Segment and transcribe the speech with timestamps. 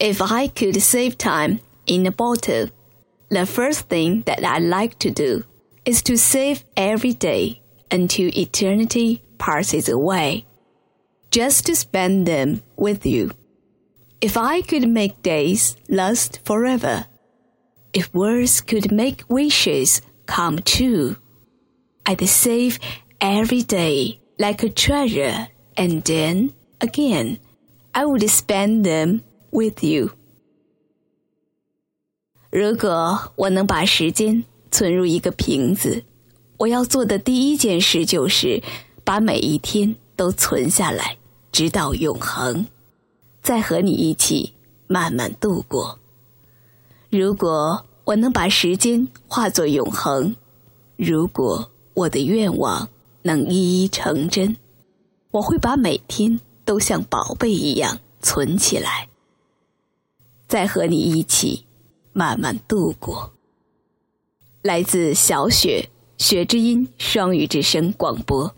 [0.00, 2.68] If I could save time in a bottle,
[3.30, 5.42] the first thing that I'd like to do
[5.84, 10.46] is to save every day until eternity passes away,
[11.32, 13.32] just to spend them with you.
[14.20, 17.06] If I could make days last forever,
[17.92, 21.16] if words could make wishes come true,
[22.06, 22.78] I'd save
[23.20, 27.40] every day like a treasure and then again
[27.94, 30.10] I would spend them with you.
[32.50, 36.02] 如果我能把时间存入一个瓶子，
[36.56, 38.62] 我要做的第一件事就是
[39.04, 41.18] 把每一天都存下来，
[41.52, 42.66] 直到永恒，
[43.42, 44.54] 再和你一起
[44.86, 45.98] 慢慢度过。
[47.10, 50.34] 如果我能把时间化作永恒，
[50.96, 52.88] 如果我的愿望
[53.22, 54.56] 能一一成真，
[55.30, 59.08] 我会把每天都像宝贝一样存起来，
[60.48, 61.66] 再和你一起
[62.12, 63.32] 慢慢度过。
[64.62, 68.52] 来自小雪雪之音双语之声广播。